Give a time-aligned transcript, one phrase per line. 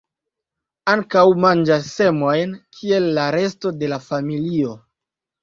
[0.93, 4.75] Ankaŭ manĝas semojn, kiel la resto de la familio.